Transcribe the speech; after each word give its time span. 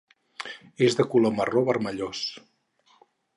És 0.87 0.97
de 1.01 1.05
color 1.11 1.35
marró 1.41 1.63
vermellós. 1.67 2.23